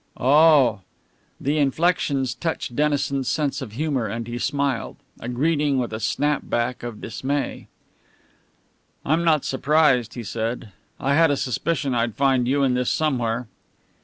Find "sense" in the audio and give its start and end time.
3.27-3.61